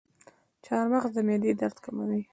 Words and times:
چارمغز 0.65 1.11
د 1.15 1.17
معدې 1.27 1.51
درد 1.59 1.77
کموي. 1.83 2.21